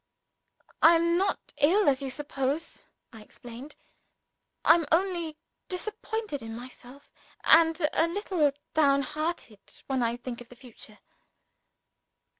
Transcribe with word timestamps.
"I 0.81 0.95
am 0.95 1.15
not 1.15 1.37
ill 1.57 1.87
as 1.87 2.01
you 2.01 2.09
suppose," 2.09 2.85
I 3.13 3.21
explained. 3.21 3.75
"I 4.65 4.73
am 4.73 4.87
only 4.91 5.37
disappointed 5.69 6.41
in 6.41 6.55
myself, 6.55 7.11
and 7.43 7.79
a 7.93 8.07
little 8.07 8.51
downhearted 8.73 9.59
when 9.85 10.01
I 10.01 10.17
think 10.17 10.41
of 10.41 10.49
the 10.49 10.55
future." 10.55 10.97